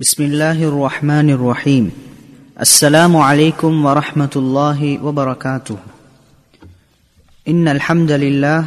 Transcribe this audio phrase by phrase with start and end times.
[0.00, 1.90] بسم الله الرحمن الرحيم
[2.60, 5.76] السلام عليكم ورحمة الله وبركاته
[7.48, 8.64] إن الحمد لله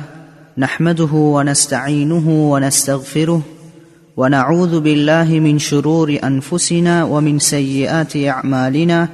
[0.57, 3.41] نحمده ونستعينه ونستغفره
[4.17, 9.09] ونعوذ بالله من شرور أنفسنا ومن سيئات أعمالنا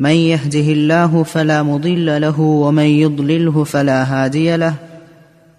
[0.00, 4.74] من يهده الله فلا مضل له ومن يضلله فلا هادي له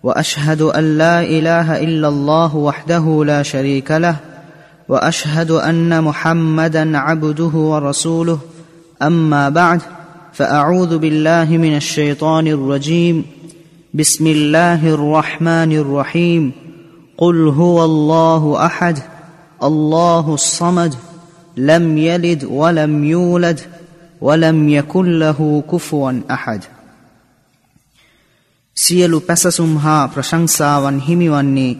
[0.03, 4.28] واشهد ان لا اله الا الله وحده لا شريك له
[4.88, 8.38] واشهد ان محمدا عبده ورسوله
[9.02, 9.80] اما بعد
[10.32, 13.24] فاعوذ بالله من الشيطان الرجيم
[13.94, 16.52] بسم الله الرحمن الرحيم
[17.16, 18.98] قل هو الله احد
[19.62, 20.94] الله الصمد
[21.56, 23.60] لم يلد ولم يولد
[24.20, 26.60] ولم يكن له كفوا احد
[28.76, 31.76] සියලු පැසසුම් හා ප්‍රශංසාවන් හිමිවන්නේ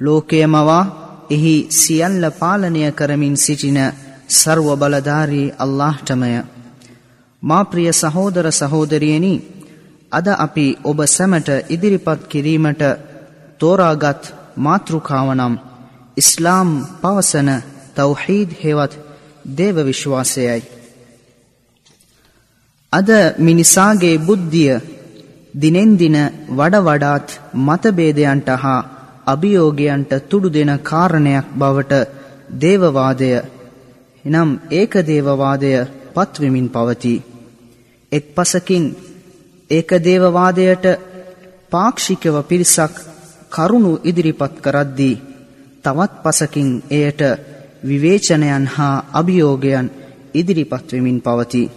[0.00, 0.97] ලෝකයමවා
[1.29, 3.79] එහි සියල්ල පාලනය කරමින් සිටින
[4.31, 6.33] සර්ව බලධාරී අල්لهටමය.
[7.43, 9.33] මා ප්‍රිය සහෝදර සහෝදරියනි
[10.11, 12.81] අද අපි ඔබ සැමට ඉදිරිපත් කිරීමට
[13.59, 14.23] තෝරාගත්
[14.57, 15.53] මාතෘකාවනම්
[16.17, 16.69] ඉස්ලාම්
[17.01, 17.49] පවසන
[17.95, 18.93] තවහීද් හෙවත්
[19.55, 20.61] දේව විශ්වාසයයි.
[22.93, 24.81] අද මිනිසාගේ බුද්ධිය
[25.53, 26.17] දිනෙන් දින
[26.49, 27.27] වඩ වඩාත්
[27.57, 28.81] මතභේදයන්ට හා
[29.29, 31.93] අභියෝගයන්ට තුඩු දෙන කාරණයක් බවට
[32.55, 33.31] දේවවාදය
[34.25, 35.71] එනම් ඒක දේවවාදය
[36.15, 37.23] පත්වෙමින් පවතී.
[38.11, 38.85] එක් පසකින්
[39.69, 40.85] ඒක දේවවාදයට
[41.71, 42.93] පාක්ෂිකව පිරිසක්
[43.49, 45.21] කරුණු ඉදිරිපත් කරද්දී
[45.83, 47.21] තවත් පසකින් එයට
[47.83, 49.87] විවේචනයන් හා අභියෝගයන්
[50.33, 51.71] ඉදිරිපත් වෙමින් පවතී.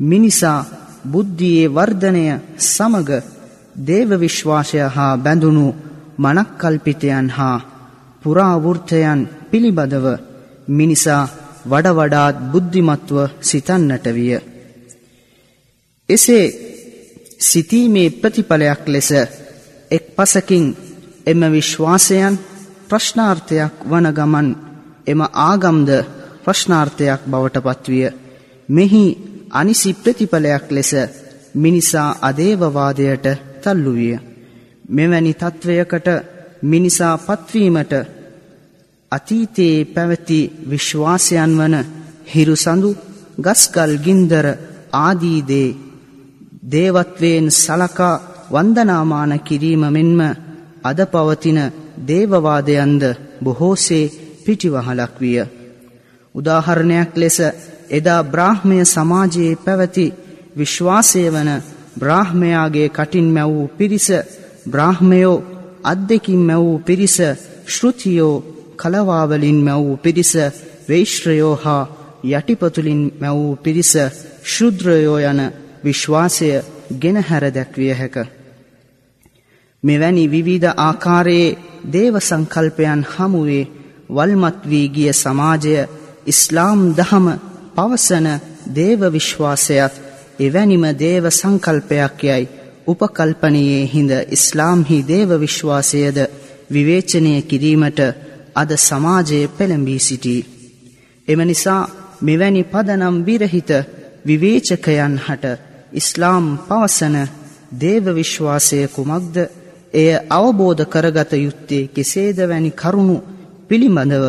[0.00, 0.66] මිනිසා
[1.04, 2.24] බුද්ධියේ වර්ධනය
[2.66, 3.10] සමග
[3.78, 5.66] දේව විශ්වාසය හා බැඳුණු
[6.18, 7.58] මනක්කල්පිතයන් හා
[8.22, 10.06] පුරාවෘර්තයන් පිළිබඳව
[10.70, 11.22] මිනිසා
[11.64, 14.32] වඩ වඩාත් බුද්ධිමත්ව සිතන්නට විය.
[16.08, 16.44] එසේ
[17.40, 19.10] සිතීමේ ප්‍රතිඵලයක් ලෙස
[19.90, 20.66] එක් පසකින්
[21.26, 22.34] එම විශ්වාසයන්
[22.88, 24.48] ප්‍රශ්නාර්ථයක් වන ගමන්
[25.06, 25.90] එම ආගම්ද
[26.44, 28.08] ප්‍රශ්නාර්ථයක් බවට පත්විය.
[28.68, 29.04] මෙහි
[29.50, 30.92] අනිසි ප්‍රතිඵලයක් ලෙස
[31.54, 33.26] මිනිසා අදේවවාදයට
[33.62, 34.16] තල්ලු විය.
[34.88, 36.08] මෙවැනි තත්ත්වයකට
[36.62, 37.92] මිනිසා පත්වීමට
[39.12, 40.40] අතීතයේ පැවති
[40.70, 41.76] විශ්වාසයන් වන
[42.26, 42.90] හිරුසඳු
[43.38, 44.46] ගස්කල් ගින්දර
[44.94, 45.76] ආදීදේ
[46.64, 48.14] දේවත්වයෙන් සලකා
[48.52, 50.20] වන්දනාමාන කිරීම මෙන්ම
[50.82, 51.60] අද පවතින
[52.08, 53.02] දේවවාදයන්ද
[53.44, 54.12] බොහෝසේ
[54.44, 55.38] පිටිවහලක් විය.
[56.34, 57.38] උදාහරණයක් ලෙස
[57.90, 60.06] එදා බ්‍රාහ්මය සමාජයේ පැවති
[60.58, 61.50] විශ්වාසය වන
[61.98, 64.08] බ්‍රාහ්මයාගේ කටින් මැවූ පිරිස
[64.68, 65.44] බ්‍රාහ්මයෝ
[65.84, 67.16] අද්දෙකින් මැවූ පිරිස
[67.66, 68.34] ශ්ෘතියෝ
[68.76, 70.32] කලවාවලින් මැවූ පිරිස
[70.88, 71.82] වෛශ්‍රයෝ හා
[72.24, 73.92] යටිපතුලින් මැවූ පිරිස
[74.44, 75.40] ශුද්‍රයෝ යන
[75.84, 76.48] විශ්වාසය
[77.00, 78.16] ගෙනහැර දැක්විය හැක.
[79.82, 81.56] මෙවැනි විවිධ ආකාරයේ
[81.92, 83.70] දේව සංකල්පයන් හමුවේ
[84.10, 85.74] වල්මත් වී ගිය සමාජය
[86.26, 87.26] ඉස්ලාම් දහම
[87.76, 88.26] පවසන
[88.74, 89.94] දේව විශ්වාසයත්
[90.40, 92.48] එවැනිම දේව සංකල්පයක් යයි
[92.88, 96.18] උපකල්පනයේ හිඳ ඉස්ලාම්හි දේව විශ්වාසයද
[96.70, 98.00] විවේචනය කිරීමට
[98.54, 100.46] අද සමාජයේ පෙළඹී සිටී.
[101.28, 101.82] එම නිසා
[102.20, 103.70] මෙවැනි පදනම් විරහිත
[104.24, 105.44] විවේචකයන් හට
[105.92, 107.16] ඉස්ලාම් පවසන
[107.74, 109.36] දේව විශ්වාසය කුමක්ද
[109.94, 113.16] එය අවබෝධ කරගත යුත්තේ කෙසේද වැනි කරුණු
[113.68, 114.24] පිළිබඳව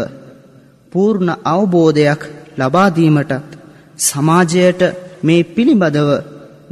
[0.92, 2.22] පූර්ණ අවබෝධයක්
[2.58, 3.58] ලබාදීමටත්
[4.00, 4.82] සමාජයට
[5.24, 6.10] මේ පිළිබඳව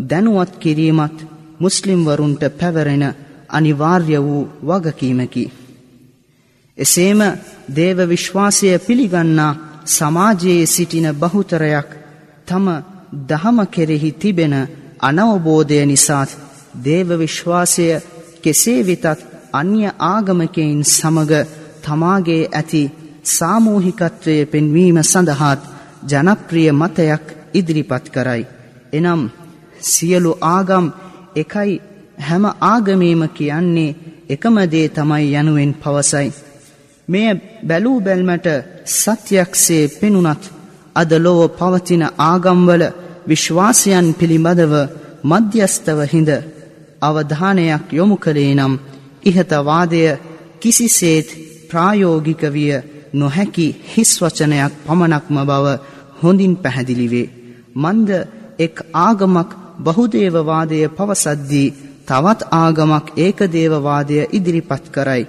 [0.02, 1.18] දැනුවත් කිරීමත්
[1.60, 3.04] මුස්ලිම්වරුන්ට පැවරෙන
[3.50, 5.52] අනිවාර්ය වූ වගකීමකි.
[6.78, 7.22] එසේම
[7.70, 9.58] දේව විශ්වාසය පිළිගන්නා
[9.88, 11.90] සමාජයේ සිටින බහුතරයක්
[12.48, 12.68] තම
[13.30, 14.56] දහම කෙරෙහි තිබෙන
[15.00, 16.30] අනවබෝධය නිසාත්
[16.84, 17.88] දේව විශ්වාසය
[18.42, 19.06] කෙසේ වෙතත්
[19.54, 21.32] අන්‍ය ආගමකයින් සමග
[21.84, 22.84] තමාගේ ඇති
[23.28, 25.62] සාමූහිකත්වය පෙන්වීම සඳහාත්
[26.04, 28.44] ජනප්‍රිය මතයක් ඉදිරිපත් කරයි.
[28.94, 29.22] එනම්
[29.84, 30.86] සියලු ආගම්
[31.38, 31.82] එකයි
[32.20, 33.98] හැම ආගමීම කියන්නේ
[34.30, 36.30] එකමදේ තමයි යනුවෙන් පවසයි.
[37.08, 37.28] මෙය
[37.64, 38.48] බැලූ බැල්මට
[38.96, 40.44] සත්‍යයක්සේ පෙනුනත්
[40.96, 42.84] අද ලොව පවතින ආගම්වල
[43.28, 44.74] විශ්වාසයන් පිළිබඳව
[45.24, 46.30] මධ්‍යස්තව හිඳ
[47.02, 48.74] අවධානයක් යොමු කළේ නම්
[49.24, 50.02] ඉහතවාදය
[50.62, 51.30] කිසිසේත්
[51.70, 52.74] ප්‍රායෝගික විය
[53.14, 55.66] නොහැකි හිස් වචනයක් පමණක්ම බව
[56.22, 57.32] හොඳින් පැහැදිලිවේ.
[57.76, 58.10] මන්ද
[58.60, 59.50] එක් ආගමක්
[59.86, 61.74] බහුදේවවාදය පවසද්දී
[62.06, 65.24] තවත් ආගමක් ඒකදේවවාදය ඉදිරිපත් කරයි.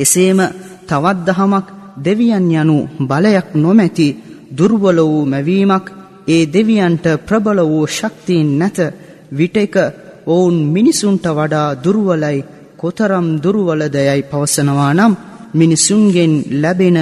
[0.00, 0.40] එසේම
[0.88, 1.66] තවත් දහමක්
[1.98, 4.08] දෙවියන් යනු බලයක් නොමැති
[4.50, 5.86] දුර්වල වූ මැවීමක්
[6.26, 8.78] ඒ දෙවියන්ට ප්‍රබල වූ ශක්තියින් නැත
[9.32, 9.74] විටෙක
[10.26, 12.38] ඔවුන් මිනිසුන්ට වඩා දුර්වලයි
[12.76, 15.12] කොතරම් දුර්වලදයයි පවසනවා නම්
[15.54, 16.98] මිනිසුන්ගෙන් ලැබෙන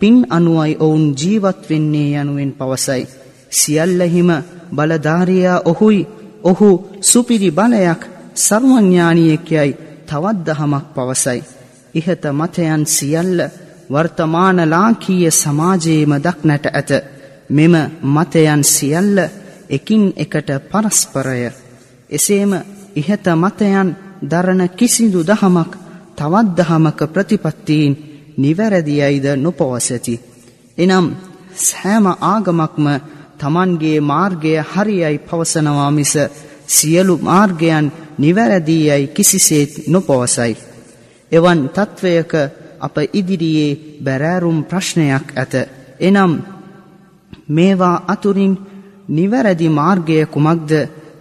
[0.00, 3.02] පින් අනුවයි ඔවුන් ජීවත් වෙන්නේ යනුවෙන් පවසයි.
[3.52, 4.30] සියල්ලහිම
[4.76, 6.06] බලධාරයා ඔහුයි
[6.44, 6.70] ඔහු
[7.02, 8.00] සුපිරි බලයක්
[8.36, 9.76] සර්වඥානියෙක්යයි
[10.06, 11.42] තවත් දහමක් පවසයි.
[11.94, 13.38] ඉහත මතයන් සියල්ල
[13.90, 16.90] වර්තමාන ලාංකීය සමාජයේම දක්නට ඇත.
[17.50, 17.74] මෙම
[18.04, 19.18] මතයන් සියල්ල
[19.70, 21.52] එකින් එකට පරස්පරය.
[22.10, 22.52] එසේම
[22.96, 23.88] ඉහත මතයන්
[24.22, 25.70] දරන කිසිදු දහමක්
[26.16, 27.92] තවත් දහමක ප්‍රතිපත්තීන්
[28.36, 30.20] නිවැරදියයිද නොපවසති.
[30.78, 31.06] එනම්
[31.56, 32.86] සෑම ආගමක්ම
[33.38, 36.14] තමන්ගේ මාර්ගය හරියයි පවසනවා මිස
[36.68, 37.86] සියලු මාර්ගයන්
[38.18, 40.52] නිවැරදියයි කිසිසේත් නොපවසයි.
[41.32, 42.32] එවන් තත්ත්වයක
[42.80, 45.54] අප ඉදිරියේ බැරෑරුම් ප්‍රශ්නයක් ඇත.
[46.00, 46.32] එනම්
[47.48, 48.54] මේවා අතුරින්
[49.08, 50.70] නිවැරදි මාර්ගය කුමක්ද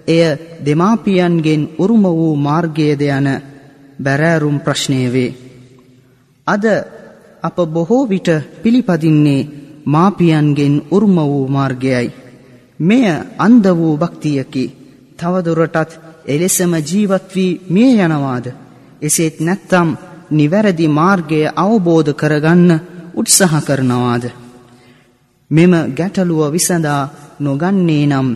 [0.07, 0.24] එය
[0.65, 3.27] දෙමාපියන්ගෙන් උරුම වූ මාර්ගයද යන
[4.00, 5.36] බැරෑරුම් ප්‍රශ්නය වේ.
[6.48, 6.63] අද
[7.44, 8.30] අප බොහෝ විට
[8.63, 9.48] පිළිපදින්නේ
[9.85, 12.12] මාපියන්ගෙන් උරුම වූ මාර්ගයයි.
[12.80, 13.06] මෙය
[13.38, 14.65] අන්ද වූ භක්තියකි.
[15.18, 18.45] තවදුරටත් එලෙසම ජීවත් වී මිය යනවාද.
[19.01, 19.89] එසේත් නැත්තම්
[20.31, 22.80] නිවැරදි මාර්ගය අවබෝධ කරගන්න
[23.13, 24.24] උත්සාහ කරනවාද.
[25.51, 27.09] මෙම ගැටලුව විසඳා
[27.39, 28.27] නොගන්නේ නම්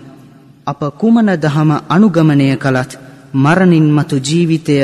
[0.66, 2.92] අප කුමන දහම අනුගමනය කළත්
[3.36, 4.78] මරණින් මතු ජීවිතය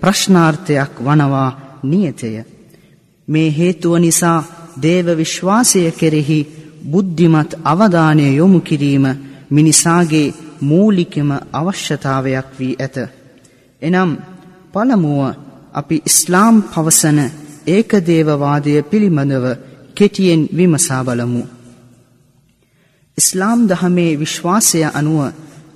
[0.00, 1.50] ප්‍රශ්නාර්ථයක් වනවා
[1.82, 2.30] නියතය.
[3.28, 6.40] මේ හේතුව නිසා දේව විශ්වාසය කෙරෙහි
[6.82, 9.06] බුද්ධිමත් අවධානය යොමු කිරීම
[9.50, 12.96] මිනිසාගේ මූලිකම අවශ්‍යතාවයක් වී ඇත.
[13.82, 14.10] එනම්
[14.72, 15.36] පළමුුව
[15.72, 17.18] අපි ඉස්ලාම් පවසන
[17.66, 19.46] ඒකදේවවාදය පිළිබඳව
[19.94, 21.42] කෙටියෙන් විමසා බලමු.
[23.18, 25.20] ඉස්ලාම් දහමේ විශ්වාසය අනුව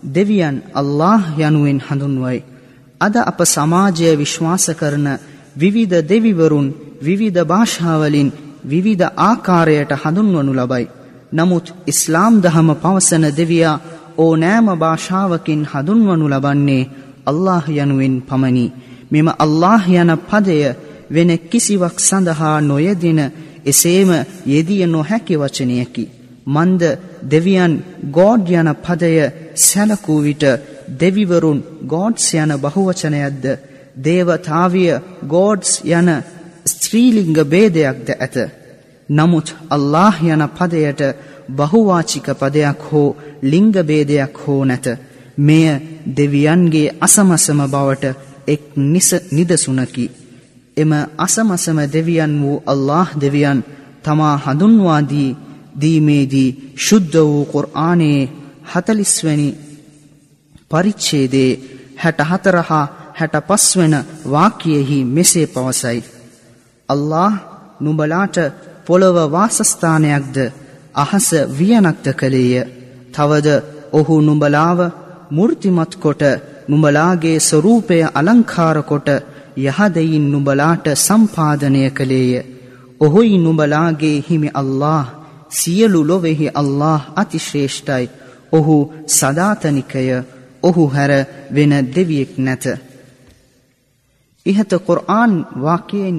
[0.06, 2.40] දෙවියන් අල්له යනුවෙන් හඳුන්වයි.
[3.00, 5.06] අද අප සමාජය විශ්වාස කරන
[5.56, 6.68] විවිධ දෙවිවරුන්
[7.02, 8.28] විවිධ භාෂාවලින්
[8.64, 10.86] විවිධ ආකාරයට හඳුන්වනු ලබයි.
[11.32, 13.82] නමුත් ඉස්ලාම් දහම පවසන දෙවියා
[14.18, 16.88] ඕනෑම භාෂාවකින් හඳුන්වනු ලබන්නේ
[17.26, 18.66] අල්له යනුවෙන් පමණි.
[19.10, 20.60] මෙම අල්له යන පදය
[21.10, 23.20] වෙන කිසිවක් සඳහා නොයදින
[23.64, 24.10] එසේම
[24.46, 26.04] යෙදිය නොහැකි වචනයකි.
[26.46, 26.82] මන්ද
[27.24, 27.74] දෙවියන්
[28.10, 29.14] ගෝඩ් යන පදය
[29.58, 30.44] සැලකූ විට
[31.00, 33.44] දෙවිවරුන් ගෝඩ්ස් යන බහුවචනයක්ද
[33.96, 34.92] දේවතාවිය
[35.26, 36.08] ගෝඩ්ස් යන
[36.66, 38.36] ස්ත්‍රීලිංග බේදයක්ද ඇත.
[39.08, 41.00] නමුත් අල්له යන පදයට
[41.50, 44.86] බහුවාචික පදයක් හෝ ලිංගබේදයක් හෝ නැත.
[45.38, 45.66] මෙය
[46.08, 48.04] දෙවියන්ගේ අසමසම බවට
[48.46, 50.06] එක් නිස නිදසුනකි.
[50.76, 53.60] එම අසමසම දෙවියන් වූ අල්له දෙවියන්
[54.02, 55.36] තමා හඳුන්වාදී
[55.80, 58.30] දීමේදී ශුද්ධ වූ කුර්ආනයේ
[58.64, 59.48] හතලිස්වැනි
[60.70, 61.50] පරිච්චේදේ
[61.96, 63.94] හැටහතරහා හැට පස්වන
[64.26, 66.13] වාකයෙහි මෙසේ පවසයි.
[66.88, 67.32] අල්له
[67.80, 68.36] නුඹලාට
[68.86, 70.36] පොළොව වාසස්ථානයක්ද
[70.94, 72.54] අහස වියනක්ද කළේය.
[73.14, 73.48] තවද
[73.92, 74.78] ඔහු නුඹලාව
[75.30, 76.22] මුෘතිමත් කොට
[76.68, 79.08] නුඹලාගේ ස්වරූපය අලංකාර කොට
[79.58, 82.32] යහදයින් නුඹලාට සම්පාදනය කළේය.
[83.00, 85.04] ඔහුයි නුඹලාගේ හිමි අල්له
[85.50, 88.12] සියලු ලොවෙහි අල්له අතිශ්‍රේෂ්ඨයි.
[88.52, 88.76] ඔහු
[89.08, 90.06] සදාතනිකය
[90.62, 91.12] ඔහු හැර
[91.54, 92.64] වෙන දෙවියෙක් නැත.
[94.46, 95.32] ඉහත කොරආන්
[95.62, 96.18] වාකයෙන්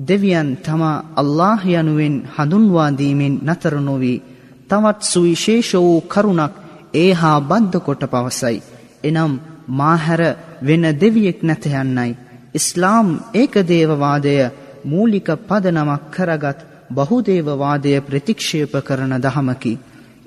[0.00, 4.22] දෙවියන් තමා අල්له යනුවෙන් හඳුන්වාදීමෙන් නතර නොවී
[4.70, 6.54] තවත් සුවිශේෂ වූ කරුණක්
[6.94, 8.58] ඒ හා බද්ධ කොට පවසයි.
[9.04, 9.32] එනම්
[9.70, 10.22] මාහැර
[10.62, 12.10] වෙන දෙවියෙක් නැත යන්නයි.
[12.54, 14.36] ඉස්ලාම් ඒකදේවවාදය
[14.84, 16.58] මූලික පදනමක් කරගත්
[16.90, 19.74] බහුදේවවාදය ප්‍රතික්ෂේප කරන දහමකි.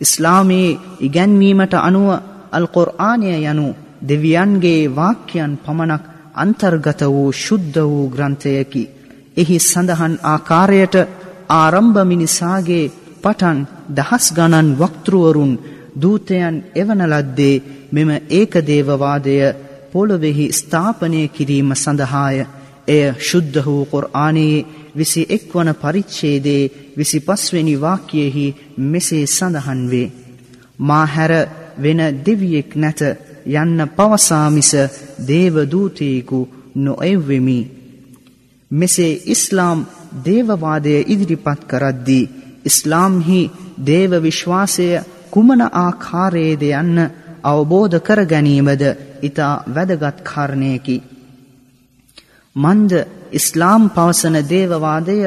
[0.01, 2.09] ඉස්ලාමයේ ඉගැන්වීමට අනුව
[2.51, 3.67] අල්කොර්ආනය යනු
[4.01, 6.03] දෙවියන්ගේ වාක්‍යයන් පමණක්
[6.35, 8.83] අන්තර්ගත වූ ශුද්ධ වූ ග්‍රන්ථයකි.
[9.37, 10.95] එහි සඳහන් ආකාරයට
[11.53, 12.91] ආරම්භ මිනිසාගේ
[13.23, 13.59] පටන්
[13.91, 15.53] දහස් ගණන් වක්තෘවරුන්
[15.95, 19.35] දූතයන් එවන ලද්දේ මෙම ඒකදේවවාදය
[19.91, 22.37] පොළොවෙහි ස්ථාපනය කිරීම සඳහාය
[22.87, 24.65] එය ශුද්ධ වූ කුර්ආනයේ
[24.95, 30.13] විසි එක්වන පරිච්ඡේදේ විසි පස්වෙනි වාක්‍යයෙහි මෙසේ සඳහන් වේ.
[30.79, 31.31] මා හැර
[31.77, 33.01] වෙන දෙවියෙක් නැත
[33.53, 34.71] යන්න පවසාමිස
[35.27, 36.39] දේවදූතයෙකු
[36.77, 37.59] නොඑව්වෙමි.
[38.71, 39.79] මෙසේ ඉස්ලාම්
[40.25, 42.29] දේවවාදය ඉදිරිපත් කරද්දී
[42.65, 43.41] ඉස්ලාම්හි
[43.81, 44.87] දේව විශ්වාසය
[45.31, 46.99] කුමන ආකාරයේද යන්න
[47.43, 48.83] අවබෝධ කර ගැනීමද
[49.21, 50.97] ඊතා වැදගත් කාරණයකි.
[52.55, 52.91] මන්ද
[53.31, 55.17] ඉස්ලාම් පවසන දේවවාදය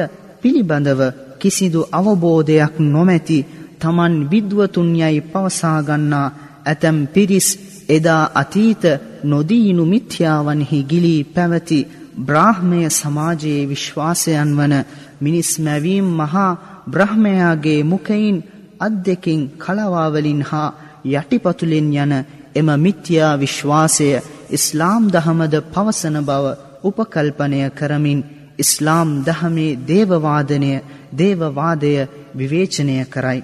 [0.41, 1.01] පිළිබඳව
[1.39, 3.39] කිසිදු අවබෝධයක් නොමැති
[3.79, 6.27] තමන් විද්වතුන් යයි පවසා ගන්නා
[6.65, 7.49] ඇතැම් පිරිස්
[7.89, 8.83] එදා අතීත
[9.23, 11.79] නොදීනු මිත්‍යාවන්හි ගිලී පැවති
[12.19, 14.73] බ්‍රාහ්මය සමාජයේ විශ්වාසයන් වන
[15.21, 18.37] මිනිස් මැවීම් මහා බ්‍රහ්මයාගේ මුකයින්
[18.79, 20.75] අත් දෙකින් කලවාවලින් හා
[21.05, 22.13] යටිපතුලෙන් යන
[22.55, 24.09] එම මිත්‍යා විශ්වාසය
[24.49, 26.45] ඉස්ලාම් දහමද පවසන බව
[26.83, 28.19] උපකල්පනය කරමින්
[28.57, 30.71] ඉස්ලාම් දහමේ දේවවාදනය
[31.13, 31.93] දේවවාදය
[32.33, 33.43] විවේචනය කරයි.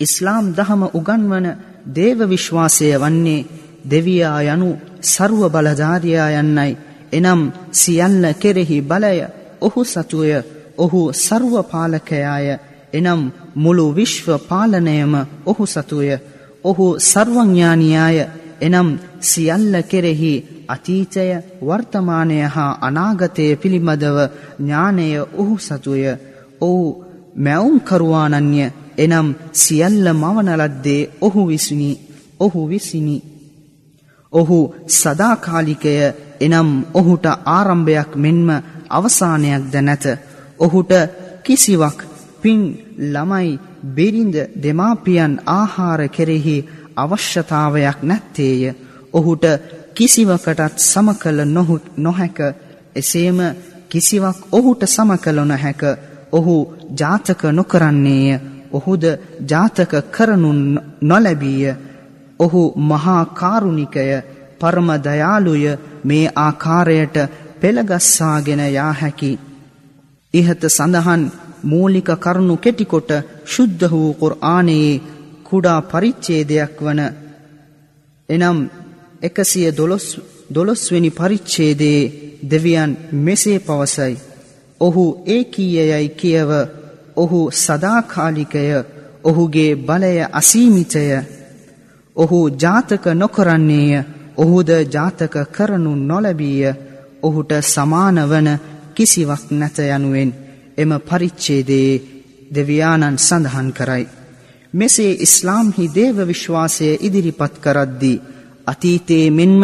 [0.00, 1.46] ඉස්ලාම් දහම උගන්වන
[1.90, 3.46] දේව විශ්වාසය වන්නේ
[3.84, 4.70] දෙවියා යනු
[5.04, 6.78] සරුව බලධාරයා යන්නයි.
[7.12, 7.40] එනම්
[7.72, 9.18] සියල්ල කෙරෙහි බලය
[9.60, 10.32] ඔහු සතුය
[10.78, 12.48] ඔහු සර්ව පාලකයාය
[12.92, 13.22] එනම්
[13.56, 15.14] මුළු විශ්ව පාලනයම
[15.46, 16.10] ඔහු සතුය
[16.64, 18.18] ඔහු සර්වඥානියාය.
[18.60, 18.88] එනම්
[19.22, 20.32] සියල්ල කෙරෙහි
[20.68, 21.26] අතීතය
[21.62, 24.18] වර්තමානය හා අනාගතය පිළිබඳව
[24.58, 26.04] ඥානය ඔහු සතුය.
[26.60, 27.04] ඔහු
[27.36, 28.60] මැවුම්කරුවානන්ය
[28.98, 31.90] එනම් සියල්ල මවනලද්දේ ඔහු විසිනි.
[32.40, 33.16] ඔහු විසිනි.
[34.32, 34.58] ඔහු
[34.90, 35.94] සදාකාලිකය
[36.40, 38.48] එනම් ඔහුට ආරම්භයක් මෙන්ම
[38.90, 40.04] අවසානයක්ද නැත.
[40.58, 40.92] ඔහුට
[41.44, 41.98] කිසිවක්
[42.42, 42.60] පින්
[43.04, 46.56] ළමයි බිරිඳ දෙමාපියන් ආහාර කෙරෙහි
[46.96, 48.62] අවශ්‍යතාවයක් නැත්තේය.
[49.12, 49.44] ඔහුට
[49.94, 51.38] කිසිවකටත් සමකල
[51.96, 52.38] නොහැක.
[52.94, 53.38] එසේම
[53.88, 55.82] කිසිවක් ඔහුට සමකල නොහැක.
[56.32, 56.54] ඔහු
[56.92, 58.40] ජාතක නොකරන්නේය.
[58.72, 59.04] ඔහුද
[59.42, 60.50] ජාතක කරනු
[61.02, 61.76] නොලැබීය.
[62.40, 64.22] ඔහු මහා කාරුණිකය
[64.60, 65.64] පරම දයාලුය
[66.04, 67.16] මේ ආකාරයට
[67.60, 69.38] පෙළගස්සාගෙන යා හැකි.
[70.34, 71.22] ඉහත සඳහන්
[71.64, 73.10] මූලික කරුණු කෙටිකොට
[73.46, 75.00] ශුද්ධ වූ කුර්ආනයේ
[75.44, 77.00] කුඩා පරිච්ඡේදයක් වන.
[78.28, 78.58] එනම්
[79.22, 79.68] එකසිය
[80.54, 82.12] දොළොස්වෙනි පරිච්ඡේදයේ
[82.42, 84.14] දෙවියන් මෙසේ පවසයි.
[84.80, 86.50] ඔහු ඒකීයයයි කියව.
[87.16, 88.64] ඔහු සදාකාලිකය.
[89.24, 91.04] ඔහුගේ බලය අසීමිතය.
[92.16, 94.04] ඔහු ජාතක නොකරන්නේය.
[94.38, 96.72] ඔහුද ජාතක කරනු නොලැබීය
[97.22, 98.48] ඔහුට සමාන වන
[98.94, 100.30] කිසිවක් නැත යනුවෙන්
[100.76, 102.02] එම පරිච්ඡේදයේ
[102.50, 104.04] දෙවියානන් සඳහන් කරයි.
[104.74, 108.22] මෙසේ ඉස්ලාම්හි දේව විශ්වාසය ඉදිරිපත් කරද්දී
[108.66, 109.62] අතීතයේ මෙන්ම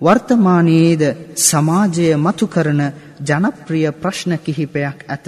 [0.00, 1.02] වර්තමානයේද
[1.38, 2.82] සමාජය මතු කරන
[3.20, 5.26] ජනප්‍රිය ප්‍රශ්න කිහිපයක් ඇත.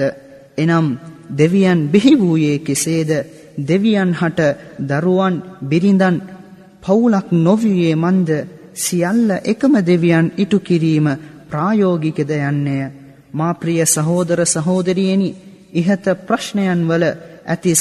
[0.59, 0.87] එනම්
[1.31, 3.11] දෙවියන් බිහි වූයේ කෙසේද
[3.61, 4.40] දෙවියන් හට
[4.81, 6.16] දරුවන් බිරිඳන්
[6.83, 8.31] පවුලක් නොවියේ මන්ද
[8.76, 11.07] සියල්ල එකම දෙවියන් ඉටු කිරීම
[11.50, 12.93] ප්‍රායෝගිකද යන්නේය.
[13.33, 15.28] මා ප්‍රිය සහෝදර සහෝදරියනි
[15.73, 17.04] ඉහත ප්‍රශ්නයන් වල
[17.47, 17.73] ඇති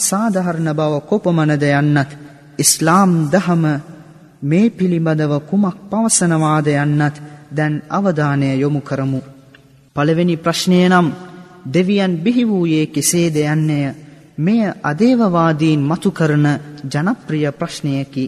[0.00, 2.10] සාධාරණ බව කොපමණද යන්නත්
[2.58, 3.64] ඉස්ලාම් දහම
[4.42, 7.16] මේ පිළිබඳව කුමක් පවසනවාද යන්නත්
[7.50, 9.20] දැන් අවධානය යොමු කරමු.
[9.96, 11.08] පළවෙනි ප්‍රශ්නය නම්
[11.66, 13.94] දෙවියන් බිහි වූයේ කෙසේද යන්නේය
[14.38, 16.46] මෙය අදේවවාදීන් මතු කරන
[16.84, 18.24] ජනප්‍රිය ප්‍රශ්නයකි.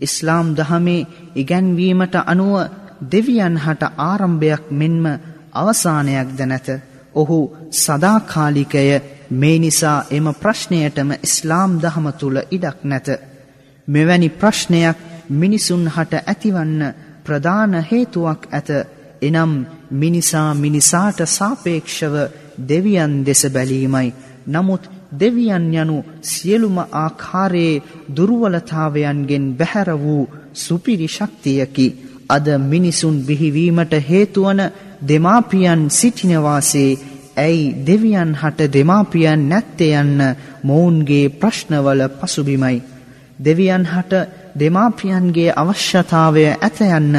[0.00, 2.54] ඉස්ලාම් දහමේ ඉගැන්වීමට අනුව
[3.02, 5.04] දෙවියන් හට ආරම්භයක් මෙන්ම
[5.54, 6.68] අවසානයක්ද නැත.
[7.14, 7.38] ඔහු
[7.72, 9.00] සදාකාලිකය
[9.32, 13.08] මේ නිසා එම ප්‍රශ්නයටම ඉස්ලාම් දහම තුළ ඉඩක් නැත.
[13.88, 14.98] මෙවැනි ප්‍රශ්නයක්
[15.32, 18.70] මිනිසුන් හට ඇතිවන්න ප්‍රධාන හේතුවක් ඇත.
[19.22, 19.52] එනම්
[19.92, 22.14] මිනිසා මිනිසාට සාපේක්ෂව
[22.68, 24.14] දෙවියන් දෙස බැලීමයි.
[24.46, 27.82] නමුත් දෙවියන් යනු සියලුම ආකාරයේ
[28.16, 31.86] දුර්වලතාවයන්ගෙන් බැහැර වූ සුපිරි ශක්තියකි.
[32.28, 34.60] අද මිනිසුන් බිහිවීමට හේතුවන
[35.02, 36.98] දෙමාපියන් සිටිනවාසේ
[37.36, 40.20] ඇයි දෙවියන් හට දෙමාපියන් නැත්තේ යන්න
[40.62, 42.82] මොවුන්ගේ ප්‍රශ්නවල පසුබිමයි.
[43.38, 44.12] දෙවියන් හට
[44.54, 47.14] දෙමාපියන්ගේ අවශ්‍යතාවය ඇත යන්න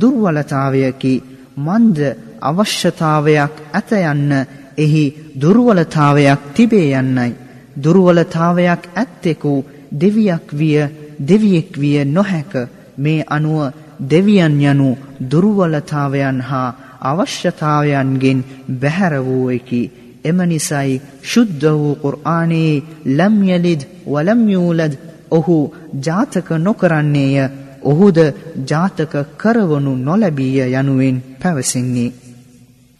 [0.00, 1.14] දුර්වලතාවයකි.
[1.58, 1.98] මන්ද
[2.42, 4.32] අවශ්‍යතාවයක් ඇත යන්න
[4.78, 5.04] එහි
[5.36, 7.32] දුර්වලතාවයක් තිබේ යන්නයි.
[7.76, 9.52] දුර්වලතාවයක් ඇත්තෙකු
[9.92, 10.78] දෙවියක් විය
[11.20, 12.52] දෙවියෙක් විය නොහැක
[12.96, 14.88] මේ අනුව දෙවියන් යනු
[15.30, 19.82] දුර්වලතාවයන් හා අවශ්‍යතාවයන්ගෙන් බැහැර වූ එකි.
[20.24, 24.92] එම නිසයි ශුද්ධ වූ කුර්ආනයේ ලම් යලිද් වලම් යූලද්
[25.30, 25.56] ඔහු
[26.00, 27.36] ජාතක නොකරන්නේය
[27.84, 28.18] ඔහුද
[28.64, 32.14] ජාතක කරවනු නොලැබීය යනුවෙන් පැවසෙන්නේ.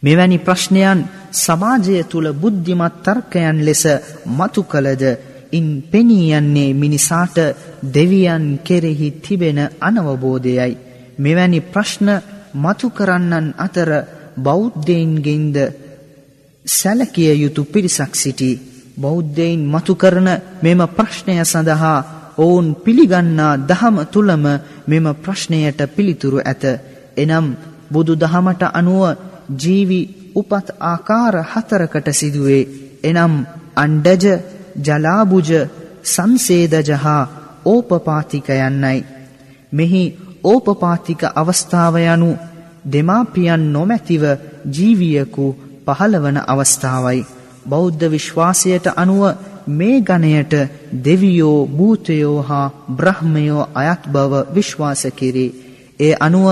[0.07, 1.01] මෙවැනි ප්‍රශ්නයන්
[1.35, 3.85] සමාජය තුළ බුද්ධිමත් තර්කයන් ලෙස
[4.29, 5.03] මතු කළද?
[5.53, 7.37] ඉන් පෙනී යන්නේ මිනිසාට
[7.95, 10.79] දෙවියන් කෙරෙහි තිබෙන අනවබෝධයයි.
[11.19, 12.09] මෙවැනි ප්‍රශ්න
[12.57, 13.91] මතු කරන්නන් අතර
[14.39, 15.57] බෞද්ධයින්ගෙන්ද
[16.65, 18.51] සැලකිය යුතු පිරිසක් සිටි.
[18.97, 20.29] බෞද්ධයින් මතු කරන
[20.63, 21.99] මෙම ප්‍රශ්නය සඳහා
[22.39, 24.45] ඔවුන් පිළිගන්නා දහම තුළම
[24.87, 26.65] මෙම ප්‍රශ්නයට පිළිතුරු ඇත.
[27.17, 27.47] එනම්
[27.91, 29.03] බුදු දහමට අනුව
[29.55, 30.01] ජීවි
[30.35, 32.63] උපත් ආකාර හතරකට සිදුවේ
[33.05, 33.35] එනම්
[33.77, 34.25] අණ්ඩජ
[34.79, 35.51] ජලාබුජ
[36.05, 37.23] සංසේදජ හා
[37.65, 38.99] ඕපපාතික යන්නයි.
[39.73, 40.03] මෙහි
[40.45, 42.31] ඕපපාතික අවස්ථාව යනු
[42.85, 44.23] දෙමාපියන් නොමැතිව
[44.69, 45.47] ජීවියකු
[45.87, 47.27] පහළවන අවස්ථාවයි.
[47.67, 49.23] බෞද්ධ විශ්වාසයට අනුව
[49.69, 50.53] මේ ගණයට
[51.05, 55.55] දෙවියෝ භූතයෝ හා බ්‍රහ්මයෝ අයත් බව විශ්වාස කෙරේ.
[56.01, 56.47] ඒ අනුව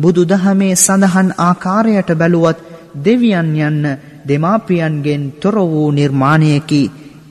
[0.00, 2.58] බුදු දහමේ සඳහන් ආකාරයට බැලුවත්
[2.96, 3.84] දෙවියන් යන්න
[4.24, 6.82] දෙමාපියන්ගෙන් තොර වූ නිර්මාණයකි.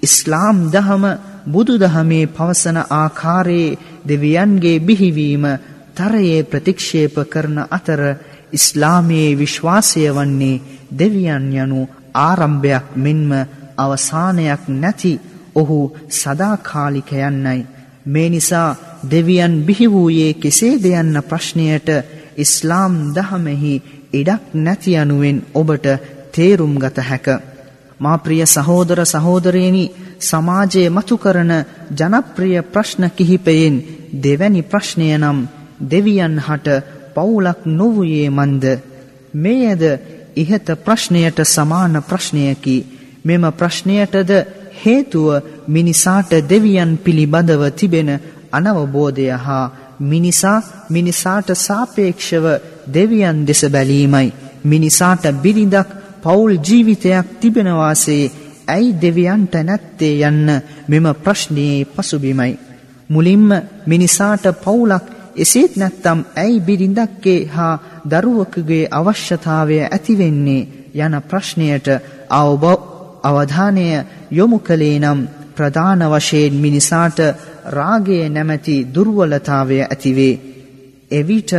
[0.04, 1.04] ඉස්ලාම් දහම
[1.48, 5.46] බුදු දහමේ පවසන ආකාරයේ දෙවියන්ගේ බිහිවීම
[5.96, 8.02] තරයේ ප්‍රතික්ෂේප කරන අතර
[8.54, 10.62] ඉස්ලාමයේ විශ්වාසය වන්නේ
[10.92, 11.82] දෙවියන් යනු
[12.20, 13.32] ආරම්භයක් මෙන්ම
[13.78, 15.14] අවසානයක් නැති
[15.56, 15.80] ඔහු
[16.12, 17.68] සදාකාලික යන්නයි.
[18.06, 21.90] මේ නිසා දෙවියන් බිහි වූයේ කෙසේද යන්න ප්‍රශ්නයට
[22.38, 23.74] ඉස්ලාම් දහමෙහි
[24.14, 25.86] ඉඩක් නැති යනුවෙන් ඔබට
[26.32, 27.28] තේරුම් ගත හැක.
[28.00, 29.86] මා ප්‍රිය සහෝදර සහෝදරයනි
[30.22, 31.52] සමාජයේ මතු කරන
[31.94, 33.76] ජනප්‍රිය ප්‍රශ්න කිහිපයෙන්
[34.16, 35.40] දෙවැනි ප්‍රශ්නය නම්
[35.82, 36.68] දෙවියන් හට
[37.16, 38.66] පවුලක් නොවුයේ මන්ද
[39.36, 39.84] මේයද
[40.36, 42.78] ඉහත ප්‍රශ්නයට සමාන ප්‍රශ්නයකි
[43.24, 44.32] මෙම ප්‍රශ්නයටද
[44.76, 45.28] හේතුව
[45.68, 48.10] මිනිසාට දෙවියන් පිළිබඳව තිබෙන
[48.52, 49.66] අනවබෝධය හා
[50.02, 52.46] මිනිසා මිනිසාට සාපේක්ෂව
[52.88, 54.34] දෙවියන් දෙස බැලීමයි.
[54.64, 55.90] මිනිසාට බිරිඳක්
[56.22, 58.32] පවුල් ජීවිතයක් තිබෙනවාසේ
[58.68, 60.48] ඇයි දෙවියන්ට නැත්තේ යන්න
[60.88, 62.60] මෙම ප්‍රශ්නයේ පසුබිමයි.
[63.10, 63.50] මුලින්ම
[63.86, 71.88] මිනිසාට පවුලක් එසේත් නැත්තම් ඇයි බිරිඳක්ගේ හා දරුවකගේ අවශ්‍යතාවය ඇතිවෙන්නේ යන ප්‍රශ්නයට
[73.24, 73.88] අවධානය
[74.32, 75.20] යොමු කළේ නම්
[75.56, 77.20] ප්‍රධාන වශයෙන් මිනිසාට
[77.68, 80.40] රාගය නැමැති දුර්වලතාවය ඇතිවේ.
[81.12, 81.52] එවිට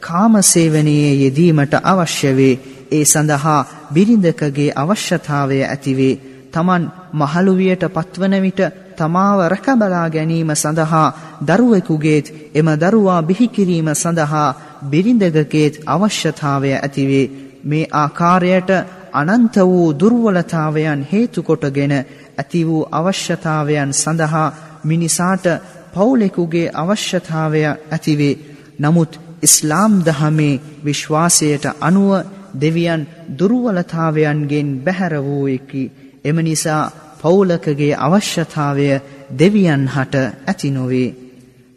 [0.00, 2.60] කාමසේවනයේ යෙදීමට අවශ්‍ය වේ.
[2.92, 6.18] ඒ සඳහා බිරිඳකගේ අවශ්‍යතාවය ඇතිවේ.
[6.52, 6.84] තමන්
[7.14, 8.60] මහලුවියට පත්වන විට
[8.96, 17.30] තමාව රැකබලා ගැනීම සඳහා දරුවෙකුගේත් එම දරුවා බිහිකිරීම සඳහා බිරිඳගකේත් අවශ්‍යතාවය ඇතිවේ.
[17.64, 18.70] මේ ආකාරයට
[19.14, 24.48] අනන්ත වූ දුර්වලතාවයන් හේතුකොටගෙන ඇති වූ අවශ්‍යතාවයන් සඳහා
[24.86, 25.46] මිනිසාට
[25.92, 28.38] පවුලෙකුගේ අවශ්‍යතාවය ඇතිවේ.
[28.78, 32.10] නමුත් ඉස්ලාම් දහමේ විශ්වාසයට අනුව
[32.54, 35.82] දෙවියන් දුර්වලතාවයන්ගෙන් බැහැර වූයෙකි.
[36.24, 38.88] එම නිසා පවුලකගේ අවශ්‍යතාවය
[39.32, 40.14] දෙවියන් හට
[40.46, 41.16] ඇති නොවේ.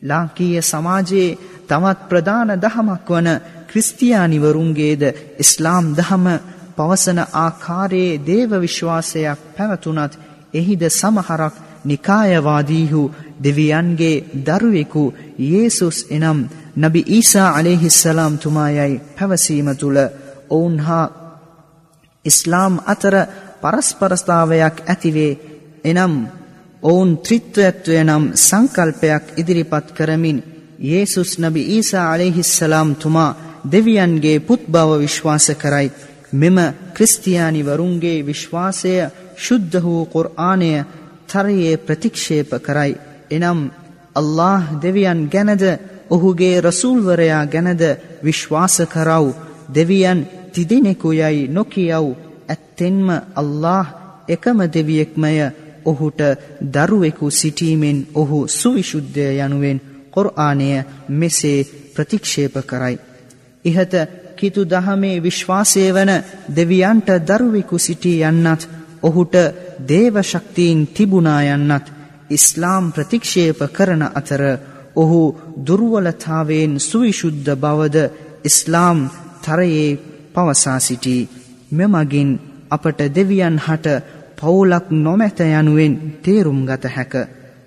[0.02, 3.28] ලාංකීය සමාජයේ තවත් ප්‍රධාන දහමක් වන
[3.68, 5.04] ක්‍රිස්තියානිවරුන්ගේද
[5.40, 6.26] ඉස්ලාම් දහම
[6.78, 10.14] පවසන ආකාරයේ දේව විශ්වාසයක් පැවතුනත්
[10.54, 13.02] එහිද සමහරක් නිකායවාදීහු
[13.40, 15.04] දෙවියන්ගේ දරුවෙකු
[15.42, 16.40] යේසුස් එනම්
[16.78, 20.00] නබි ඊසා අලෙහිස්සලාම් තුමායයි පැවසීම තුළ
[20.50, 21.06] ඔවුන් හා
[22.26, 23.16] ඉස්ලාම් අතර
[23.62, 25.40] පරස්පරස්ථාවයක් ඇතිවේ.
[25.84, 26.14] එනම්
[26.84, 30.38] ඔවුන් ත්‍රිත්වත්වය නම් සංකල්පයක් ඉදිරිපත් කරමින්
[30.82, 35.90] යේසුස් නබි ඊසා අලෙහිස්සලාම් තුමා දෙවියන්ගේ පුත් බව විශ්වාස කරයි.
[36.34, 36.58] මෙම
[36.94, 38.94] ක්‍රිස්තියානිවරුන්ගේ විශ්වාසය
[39.38, 40.72] ශුද්ධ වූ කුර්ආනය
[41.30, 42.94] තරයේ ප්‍රතික්ෂේප කරයි.
[43.32, 43.60] එනම්
[44.16, 45.64] අල්له දෙවියන් ගැනද
[46.10, 47.84] ඔහුගේ රසූල්වරයා ගැනද
[48.24, 49.26] විශ්වාස කරව්
[49.70, 50.20] දෙවියන්
[50.54, 52.06] තිදිනෙකු යයි නොකියව්
[52.48, 53.86] ඇත්තෙන්ම අල්له
[54.28, 55.36] එකම දෙවියෙක්මය
[55.86, 56.22] ඔහුට
[56.74, 59.80] දරුවෙකු සිටීමෙන් ඔහු සුවිශුද්ධය යනුවෙන්
[60.12, 60.70] කොරආනය
[61.12, 62.98] මෙසේ ප්‍රතික්ෂේප කරයි.
[63.66, 63.94] ඉහත
[64.36, 66.12] කිතු දහමේ විශ්වාසය වන
[66.50, 68.62] දෙවියන්ට දරුවෙකු සිටී යන්නත්
[69.04, 69.36] ඔහුට
[69.88, 71.86] දේව ශක්තියින් තිබුණා යන්නත්
[72.30, 74.44] ඉස්ලාම් ප්‍රතික්ෂේප කරන අතර
[74.96, 75.22] ඔහු
[75.66, 77.98] දුර්වලතාවයෙන් සුවිශුද්ධ බවද
[78.44, 79.00] ඉස්ලාම්
[79.42, 80.00] තරයේ
[80.36, 81.30] පවසා සිටී.
[81.72, 82.30] මෙමගින්
[82.70, 83.88] අපට දෙවියන් හට
[84.38, 87.14] පවුලක් නොමැත යනුවෙන් තේරුම් ගත හැක.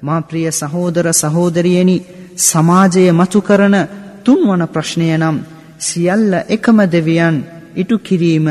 [0.03, 1.97] මා ප්‍රිය සහෝදර සහෝදරියනි
[2.39, 3.77] සමාජය මතු කරන
[4.25, 5.37] තුන්වන ප්‍රශ්නය නම්
[5.79, 7.37] සියල්ල එකම දෙවියන්
[7.77, 8.47] ඉටු කිරීම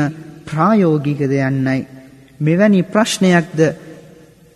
[0.46, 1.80] ප්‍රායෝගිකද යන්නයි.
[2.42, 3.60] මෙවැනි ප්‍රශ්නයක්ද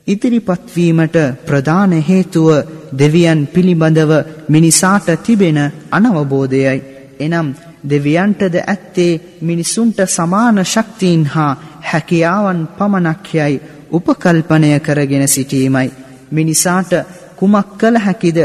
[0.07, 2.49] ඉදිරිපත්වීමට ප්‍රධාන හේතුව
[2.93, 4.13] දෙවියන් පිළිබඳව
[4.49, 5.59] මිනිසාට තිබෙන
[5.91, 6.83] අනවබෝධයයි.
[7.21, 7.49] එනම්
[7.85, 15.89] දෙවියන්ටද ඇත්තේ මිනිසුන්ට සමාන ශක්තිීන් හා හැකියාවන් පමණක් යයි උපකල්පනය කරගෙන සිටීමයි.
[16.31, 16.93] මිනිසාට
[17.37, 18.39] කුමක් කළ හැකිද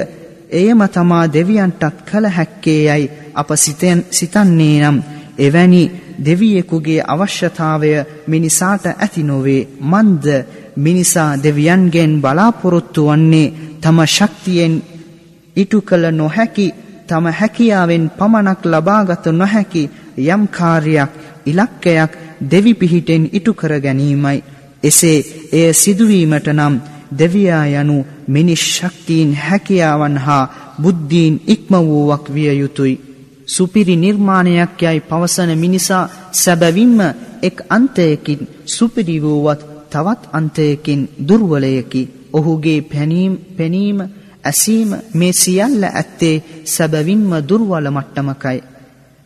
[0.51, 3.49] එයම තමා දෙවියන්ටත් කළ හැක්කේ යයි අප
[4.11, 4.97] සිතන්නේ නම්
[5.39, 5.83] එවැනි
[6.21, 7.91] දෙවියෙකුගේ අවශ්‍යතාවය
[8.27, 10.25] මිනිසාට ඇති නොවේ මන්ද
[10.77, 14.75] මිනිසා දෙවියන්ගෙන් බලාපොරොත්තු වන්නේ තම ශක්තියෙන්
[15.55, 16.67] ඉටු කළ නොහැකි
[17.07, 19.83] තම හැකියාවෙන් පමණක් ලබාගත නොහැකි
[20.27, 21.11] යම් කාර්යක්
[21.45, 22.11] ඉලක්කයක්
[22.43, 24.43] දෙවි පිහිටෙන් ඉටු කර ගැනීමයි
[24.83, 25.19] එසේ
[25.51, 26.75] එය සිදුවීමට නම්
[27.11, 30.43] දෙවියා යනු මිනිස් ශක්තියින් හැකියාවන් හා
[30.81, 32.99] බුද්ධීන් ඉක්ම වූවක් විය යුතුයි.
[33.51, 36.99] සුපිරි නිර්මාණයක් යයි පවසන මිනිසා සැබවින්ම
[37.41, 42.03] එක් අන්තයකින් සුපිරි වූවත් තවත් අන්තයකින් දුර්වලයකි.
[42.31, 43.97] ඔහුගේ පැනීම් පෙනීම
[44.43, 48.59] ඇසීම මේ සියල්ල ඇත්තේ සැබවින්ම දුර්වල මට්ටමකයි.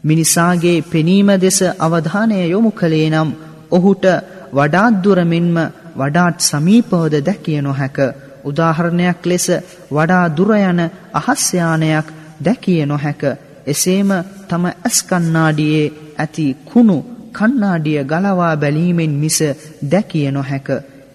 [0.04, 3.30] මිනිසාගේ පෙනීම දෙස අවධානය යොමු කළේ නම්
[3.72, 4.06] ඔහුට
[4.54, 5.56] වඩාත් දුර මෙන්ම
[5.96, 7.98] වඩාත් සමීපවද දැකිය නොහැක.
[8.44, 9.48] උදාහරණයක් ලෙස
[9.92, 10.80] වඩා දුර යන
[11.14, 12.08] අහස් යානයක්
[12.40, 13.24] දැකිය නොහැක.
[13.68, 14.10] එසේම
[14.48, 16.98] තම ඇස් කණ්ණාඩියේ ඇති කුණු
[17.34, 19.40] කණ්ණාඩිය ගලවා බැලීමෙන් මිස
[19.86, 20.68] දැකිය නොහැක.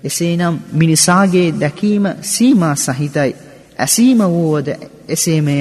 [0.05, 3.33] එසේනම් මිනිසාගේ දැකීම සීමා සහිතයි.
[3.79, 4.69] ඇසීම වුවද
[5.09, 5.57] එසේමය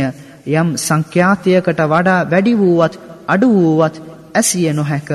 [0.53, 2.93] යම් සංඛ්‍යාතයකට වඩා වැඩි වූවත්
[3.27, 3.95] අඩු වූවත්
[4.33, 5.09] ඇසිය නොහැක.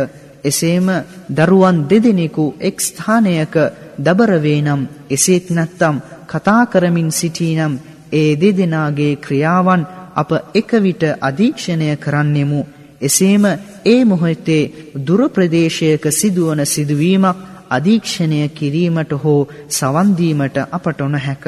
[0.44, 0.88] එසේම
[1.30, 3.54] දරුවන් දෙදෙනෙකු එක් ස්ථානයක
[3.98, 7.74] දබරවේ නම් එසේත් නැත්තම් කතා කරමින් සිටීනම්
[8.12, 9.82] ඒ දෙදෙනාගේ ක්‍රියාවන්
[10.14, 12.60] අප එක විට අධීක්ෂණය කරන්නෙමු.
[13.00, 13.44] එසේම
[13.84, 21.44] ඒ මොහොතේ දුර ප්‍රදේශයක සිදුවන සිදුවීමක් අධීක්ෂණය කිරීමට හෝ සවන්දීමට අපට නොහැක.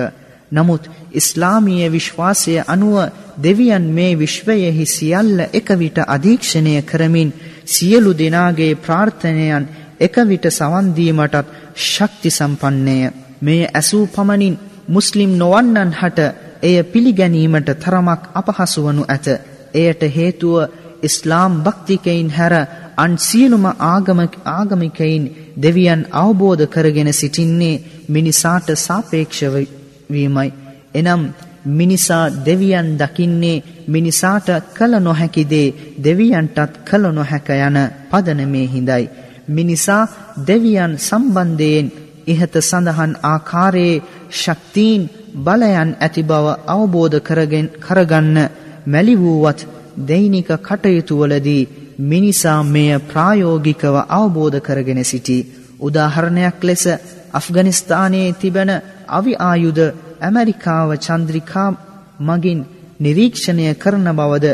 [0.52, 2.96] නමුත් ඉස්ලාමීය විශ්වාසය අනුව
[3.38, 7.30] දෙවියන් මේ විශ්වයෙහි සියල්ල එක විට අධීක්ෂණය කරමින්
[7.66, 9.64] සියලු දෙනාගේ ප්‍රාර්ථනයන්
[10.00, 11.52] එක විට සවන්දීමටත්
[11.84, 12.98] ශක්ති සම්පන්නය.
[13.40, 16.20] මෙය ඇසූ පමණින් මුස්ලිම් නොවන්නන් හට
[16.66, 19.26] එය පිළිගැනීමට තරමක් අපහසු වනු ඇත.
[19.74, 20.56] එයට හේතුව
[21.02, 22.54] ඉස්ලාම් භක්තිකයින් හැර
[22.96, 23.64] අන් සියලුම
[24.50, 25.24] ආගමිකයින්
[25.56, 29.54] දෙවියන් අවබෝධ කරගෙන සිටින්නේ මිනිසාට සාපේක්ෂව
[30.10, 30.48] වීමයි.
[30.94, 31.22] එනම්
[31.70, 37.76] මිනිසා දෙවියන් දකින්නේ මිනිසාට කල නොහැකි දේ දෙවියන්ටත් කල නොහැක යන
[38.10, 39.04] පදනමේ හිඳයි.
[39.48, 40.08] මිනිසා
[40.46, 41.92] දෙවියන් සම්බන්ධයෙන්
[42.26, 44.02] ඉහත සඳහන් ආකාරයේ
[44.32, 45.02] ශක්තිීන්
[45.36, 48.36] බලයන් ඇති බව අවබෝධ කරගෙන කරගන්න
[48.86, 49.60] මැලි වූවත්
[50.00, 51.68] දෛනික කටයුතුවලදී
[52.00, 55.38] මිනිසා මෙය ප්‍රායෝගිකව අවබෝධ කරගෙන සිටි.
[55.78, 56.84] උදාහරණයක් ලෙස
[57.32, 58.70] අෆ්ගනිස්ථානයේ තිබෙන
[59.08, 59.84] අවි ආයුධ
[60.20, 61.70] ඇමරිකාව චන්ද්‍රිකා
[62.20, 62.60] මගින්
[63.00, 64.46] නිරීක්ෂණය කරන බවද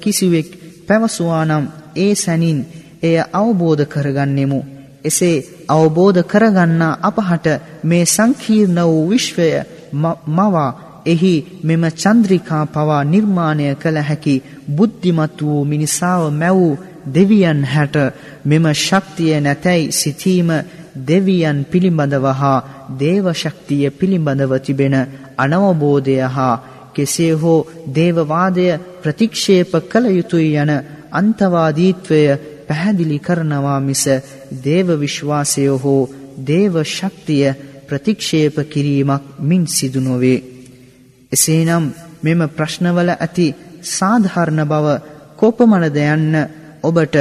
[0.00, 0.48] කිසිවෙක්
[0.86, 1.64] පැවසුවානම්
[1.96, 2.58] ඒ සැනින්
[3.02, 4.60] එය අවබෝධ කරගන්නෙමු.
[5.04, 7.46] එසේ අවබෝධ කරගන්නා අපහට
[7.82, 9.48] මේ සංකීර්ණ වූ විශ්වය
[9.92, 10.70] මවා
[11.06, 17.96] එහි මෙම චන්ද්‍රිකා පවා නිර්මාණය කළ හැකි බුද්ධිමත් වූ මිනිසාව මැවූ දෙවියන් හැට
[18.44, 20.50] මෙම ශක්තිය නැතැයි සිතීම
[21.02, 24.96] දෙවියන් පිළිබඳව හා දේව ශක්තිය පිළිබඳව තිබෙන
[25.36, 26.62] අනවබෝධය හා
[26.94, 28.66] කෙසේ හෝ දේවවාදය
[29.02, 30.72] ප්‍රතික්ෂේප කළ යුතුයි යන
[31.12, 32.20] අන්තවාදීත්වය
[32.68, 34.04] පැහැදිලි කරනවා මිස
[34.64, 36.02] දේව විශ්වාසය හෝ
[36.42, 37.54] දේව ශක්තිය
[37.88, 40.44] ප්‍රතික්ෂේප කිරීමක් මින් සිදු නොවේ.
[41.32, 41.84] එසේනම්
[42.22, 43.46] මෙම ප්‍රශ්නවල ඇති
[43.88, 44.86] සාධාරණ බව
[45.36, 46.34] කොපමණද යන්න
[46.82, 47.16] ඔබට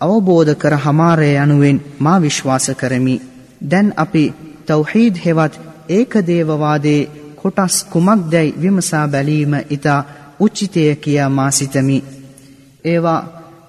[0.00, 3.16] අවබෝධ කර හමාරය යනුවෙන් මා විශ්වාස කරමි.
[3.62, 4.24] දැන් අපි
[4.66, 5.54] තවහීද් හෙවත්
[5.88, 10.06] ඒකදේවවාදේ කොටස් කුමක්දැයි විමසා බැලීම ඉතා
[10.40, 11.98] උච්චිතය කියා මා සිතමි.
[12.84, 13.20] ඒවා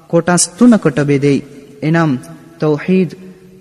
[0.10, 1.46] කොටස් තුනකොට බෙදෙයි.
[1.82, 2.12] එනම්
[2.60, 3.12] තවහීද්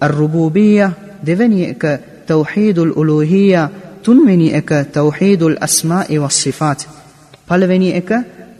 [0.00, 0.88] අර්රුබූබීය
[1.26, 1.82] දෙවැනි එක
[2.30, 3.68] තවහීදුල් උලූහීය
[4.02, 6.80] තුන්වෙනි එක තවහීදුල් අස්මා ඉවස්සිෆාත්.
[7.48, 8.10] පළවෙනි එක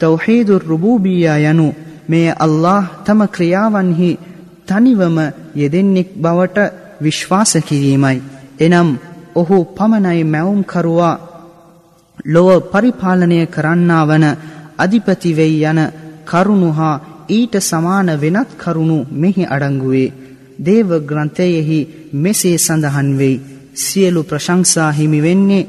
[0.00, 1.68] තවහීදුල් රුබූබීය යනු
[2.08, 4.10] මේ අල්له තම ක්‍රියාවන්හි
[4.68, 5.18] තනිවම
[5.54, 6.58] යෙදෙන්නෙක් බවට
[7.02, 8.22] විශ්වාස කිරීමයි.
[8.60, 8.88] එනම්
[9.34, 11.20] ඔහු පමණයි මැවුම්කරුවා
[12.24, 14.24] ලොව පරිපාලනය කරන්නා වන
[14.78, 15.80] අධිපතිවෙයි යන
[16.24, 20.12] කරුණු හා ඊට සමාන වෙනත් කරුණු මෙහි අඩංගුවේ.
[20.58, 21.78] දේව ග්‍රන්ථයෙහි
[22.14, 23.42] මෙසේ සඳහන් වෙයි.
[23.74, 25.68] සියලු ප්‍රශංසා හිමි වෙන්නේ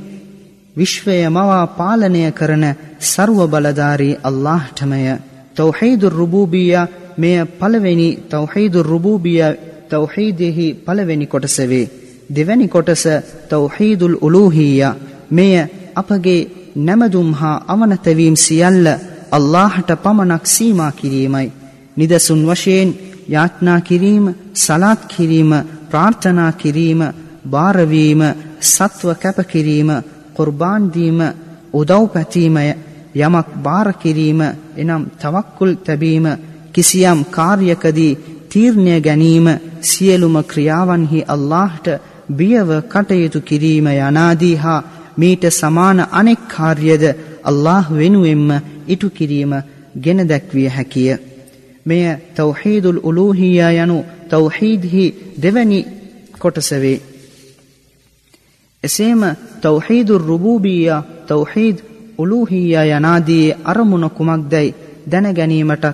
[0.76, 2.66] විශ්වය මවා පාලනය කරන
[3.02, 5.02] සර්ව බලධාරී අල්لهටමය.
[5.56, 6.88] තවහීදුර් රුබූබියා
[7.18, 9.58] මෙය පළවෙනි තවහීදුර් රුබූබියා
[9.90, 11.92] තවහීදෙහි පළවෙනි කොටස වේ.
[12.30, 13.04] දෙවැනි කොටස
[13.50, 14.98] තවහීදුල් උලූහීයා
[15.32, 15.54] මෙය
[15.96, 18.88] අපගේ නැමදුම් හා අවනතවීම් සියල්ල
[19.32, 21.52] අල්ලාහට පමණක් සීමා කිරීමයි.
[21.98, 22.90] නිදසුන් වශයෙන්
[23.30, 25.52] යාඥා කිරීම, සලාත් කිරීම,
[25.90, 27.02] ප්‍රාර්ථනා කිරීම,
[27.44, 28.22] බාරවීම,
[28.62, 29.90] සත්ව කැප කිරීම,
[30.34, 31.20] කුර්බාන් දීම,
[31.72, 32.66] උදව් පැතීමය
[33.16, 34.42] යමක් බාර කිරීම
[34.78, 36.26] එනම් තවක්කුල් තැබීම
[36.72, 38.18] කිසියම් කාර්යකදී
[38.50, 39.48] තීරණය ගැනීම
[39.82, 41.88] සියලුම ක්‍රියාවන්හි අල්ලාහට
[42.30, 44.84] බියව කටයුතු කිරීම යනාදී හා
[45.18, 47.04] මීට සමාන අනෙක් කාර්යද
[47.44, 48.50] අල්ලාහ් වෙනුවෙන්ම
[48.88, 49.54] ඉටු කිරීම
[49.96, 51.12] ගෙන දැක්විය හැකිය.
[51.86, 52.04] මෙය
[52.36, 53.98] තවහීදුල් උලූහියා යනු
[54.30, 55.06] තවහීද්හි
[55.42, 55.80] දෙවැනි
[56.40, 57.02] කොටසවේ
[58.84, 59.22] එසේම
[59.62, 61.78] තෞහීදුර් රුබූබියා තෞහීද්
[62.18, 64.76] උලූහියා යනාදී අරමුණ කුමක්දයි
[65.12, 65.86] දැන ගැනීමටත්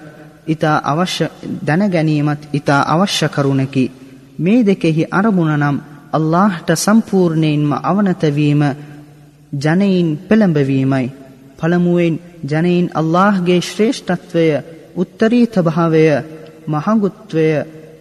[0.47, 1.25] ඊතා අවශ්‍ය
[1.67, 3.91] දැන ගැනීමත් ඊතා අවශ්‍ය කරුණකි.
[4.37, 5.77] මේ දෙකෙහි අරමුණ නම්
[6.13, 8.61] අල්ලාහ්ට සම්පූර්ණයෙන්ම අවනත වීම
[9.53, 11.11] ජනයින් පෙළඹවීමයි.
[11.57, 14.45] පළමුවෙන් ජනයින් අල්ලාහ්ගේ ශ්‍රේෂ්ඨත්වය
[14.95, 16.05] උත්තරීත භාවය
[16.67, 17.47] මහඟුත්වය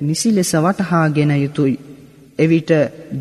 [0.00, 1.72] නිසි ලෙස වටහාගෙන යුතුය.
[2.38, 2.70] එවිට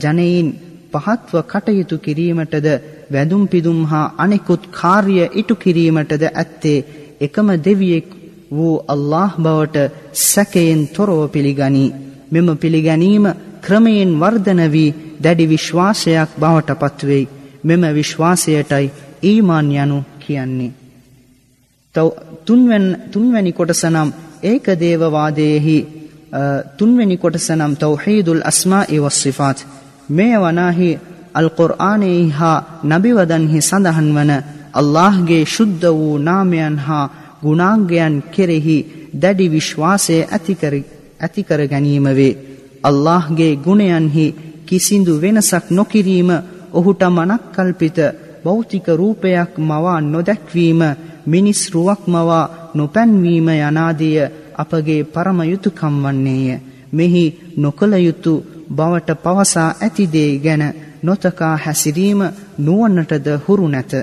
[0.03, 0.47] ජනයින්
[0.95, 2.67] පහත්ව කටයුතු කිරීමටද
[3.09, 6.79] වැඳුම් පිදුම් හා අනෙකුත් කාර්ය ඉටු කිරීමටද ඇත්තේ
[7.21, 8.09] එකම දෙවියෙක්
[8.51, 9.91] වූ අල්ලාහ් බවට
[10.23, 11.95] සැකයෙන් තොරව පිළිගනී.
[12.31, 13.25] මෙම පිළිගැනීම
[13.61, 17.29] ක්‍රමයෙන් වර්ධන වී දැඩි විශ්වාසයක් බවට පත්වෙයි.
[17.63, 20.71] මෙම විශ්වාසයටයි ඊමාන් යනු කියන්නේ.
[23.11, 24.09] තුන්වැනි කොටස නම්
[24.43, 25.77] ඒක දේවවාදයෙහි
[26.77, 29.59] තුන්වැනි කොටස නම් තෞහීදුල් අස්මා වස්සිෆාත්
[30.09, 30.89] මේ වනාහි
[31.33, 34.31] අල් කුර්ආනයේ හා නබිවදන්හි සඳහන් වන
[34.73, 37.05] අල්ලාහ්ගේ ශුද්ධ වූ නාමයන් හා
[37.43, 38.77] ගුණාංගයන් කෙරෙහි
[39.21, 40.17] දැඩි විශ්වාසය
[41.19, 42.37] ඇති කර ගැනීම වේ.
[42.83, 44.25] අල්ලාහ්ගේ ගුණයන්හි
[44.65, 46.29] කිසිදු වෙනසක් නොකිරීම
[46.73, 47.97] ඔහුට මනක්කල්පිත
[48.43, 50.81] භෞතික රූපයක් මවා නොදැක්වීම
[51.25, 54.19] මිනිස් රුවක් මවා නොපැන්වීම යනාදිය
[54.55, 56.59] අපගේ පරම යුතුයකම් වන්නේය.
[56.93, 57.25] මෙහි
[57.57, 58.33] නොකල යුතු
[58.69, 60.63] බවට පවසා ඇති දේ ගැන
[61.03, 62.21] නොතකා හැසිරීම
[62.59, 63.93] නුවන්නටද හුරු නැත.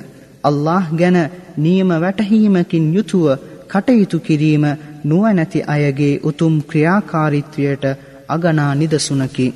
[0.44, 1.18] අල්ලාහ් ගැන
[1.56, 3.26] නියම වැටහීමකින් යුතුව
[3.68, 4.64] කටයුතු කිරීම
[5.04, 7.84] නුවණැති අයගේ උතුම් ක්‍රියාකාරීත්වයට
[8.28, 9.54] අගනා නිදසුනකි.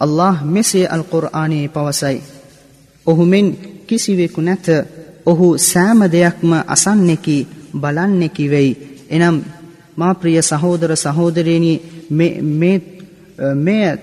[0.00, 2.22] අල්ලාහ් මෙසේ අල් කුර්ආනයේ පවසයි.
[3.06, 3.46] ඔහු මෙන්
[3.86, 4.66] කිසිවෙකු නැත.
[5.26, 8.72] ඔහු සෑම දෙයක්ම අසන්නෙකි බලන්නෙකි වෙයි.
[9.10, 9.36] එනම්
[9.96, 11.72] මා ප්‍රිය සහෝදර සහෝදරයනි
[12.10, 12.76] මේ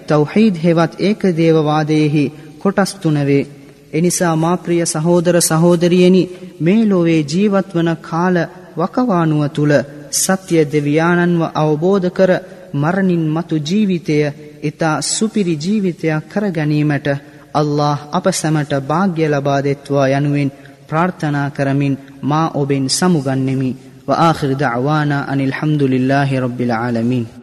[0.09, 2.25] තවහීද් හෙවත් ඒක දේවවාදයෙහි
[2.59, 3.46] කොටස් තුනවේ.
[3.92, 6.22] එනිසා මා ප්‍රිය සහෝදර සහෝදරියනි
[6.61, 8.37] මේ ලෝවේ ජීවත් වන කාල
[8.77, 9.72] වකවානුව තුල
[10.14, 12.31] සත්‍ය දෙවියාණන්ව අවබෝධ කර
[12.75, 14.16] මරණින් මතු ජීවිතය
[14.62, 17.09] ඊතා සුපිරි ජීවිතයක් කර ගැනීමට
[17.55, 20.55] අල්ලාහ් අප සැමට වාග්ය ලබා දෙත්වා යනුවෙන්
[20.88, 23.72] ප්‍රාර්ථනා කරමින් මා ඔබෙන් සමුගන්නෙමි
[24.09, 27.36] وآخر دعوانا أن الحمد لله رب العالمين